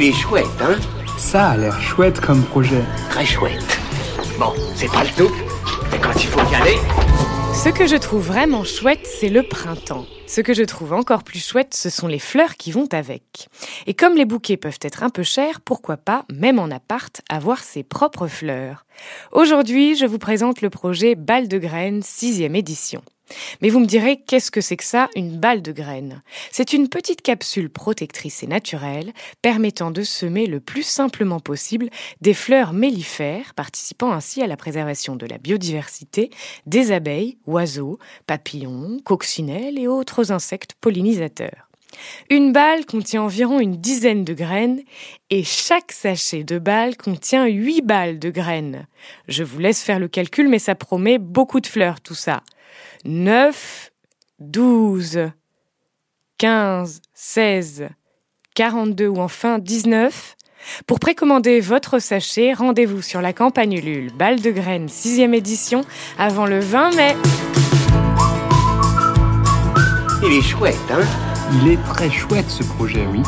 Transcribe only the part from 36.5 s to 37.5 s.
des abeilles,